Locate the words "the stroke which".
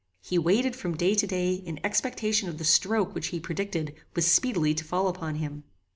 2.57-3.27